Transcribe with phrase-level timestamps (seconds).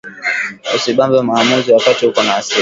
[0.75, 2.59] Usi bambe mahamuzi wakati uko na asira